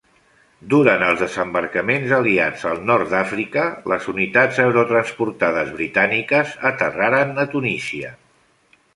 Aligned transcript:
Durant 0.73 1.03
els 1.07 1.19
desembarcaments 1.23 2.13
aliats 2.17 2.63
al 2.69 2.79
nord 2.87 3.11
d'Àfrica, 3.11 3.65
les 3.93 4.07
unitats 4.13 4.57
aerotransportades 4.63 5.69
britàniques 5.81 6.55
aterraren 6.71 7.37
a 7.45 7.47
Tunísia. 7.53 8.11